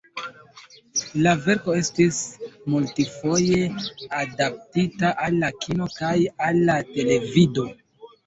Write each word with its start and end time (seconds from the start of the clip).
La 1.25 1.33
verko 1.47 1.75
estis 1.79 2.21
multfoje 2.75 3.59
adaptita 4.21 5.13
al 5.27 5.37
la 5.43 5.51
kino 5.65 5.89
kaj 5.99 6.15
al 6.47 6.63
la 6.71 6.79
televido. 6.97 7.67